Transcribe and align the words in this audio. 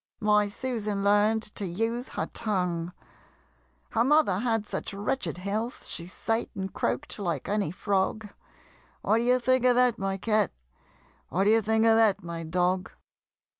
My 0.19 0.47
Susan 0.47 1.03
learn'd 1.03 1.43
to 1.53 1.63
use 1.67 2.09
her 2.17 2.25
tongue: 2.33 2.91
Her 3.91 4.03
mother 4.03 4.39
had 4.39 4.65
such 4.65 4.95
wretched 4.95 5.37
health, 5.37 5.85
She 5.85 6.07
sate 6.07 6.49
and 6.55 6.73
croak'd 6.73 7.19
like 7.19 7.47
any 7.47 7.69
frog 7.69 8.27
What 9.03 9.19
d'ye 9.19 9.37
think 9.37 9.63
of 9.63 9.75
that, 9.75 9.99
my 9.99 10.17
Cat? 10.17 10.51
What 11.29 11.43
d'ye 11.43 11.61
think 11.61 11.85
of 11.85 11.97
that, 11.97 12.23
my 12.23 12.41
Dog? 12.41 12.91